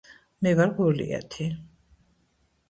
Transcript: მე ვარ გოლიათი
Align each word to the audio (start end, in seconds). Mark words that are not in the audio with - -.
მე 0.45 0.53
ვარ 0.59 0.71
გოლიათი 0.79 1.49